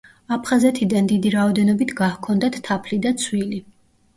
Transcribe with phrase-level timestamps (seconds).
[0.35, 3.63] აფხაზეთიდან დიდი რაოდენობით გაჰქონდათ თაფლი და ცვილი.